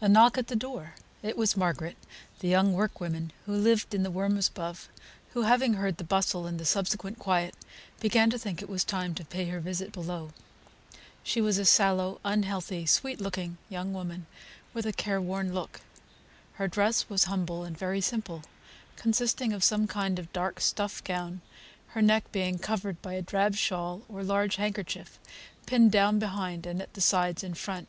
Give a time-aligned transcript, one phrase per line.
[0.00, 0.96] A knock at the door!
[1.22, 1.96] It was Margaret,
[2.40, 4.88] the young workwoman who lived in the rooms above,
[5.32, 7.54] who having heard the bustle, and the subsequent quiet,
[8.00, 10.30] began to think it was time to pay her visit below.
[11.22, 14.26] She was a sallow, unhealthy, sweet looking young woman,
[14.74, 15.82] with a careworn look;
[16.54, 18.42] her dress was humble and very simple,
[18.96, 21.42] consisting of some kind of dark stuff gown,
[21.90, 25.20] her neck being covered by a drab shawl or large handkerchief,
[25.64, 27.86] pinned down behind and at the sides in front.